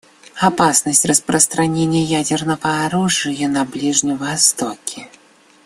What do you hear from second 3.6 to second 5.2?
Ближнем Востоке.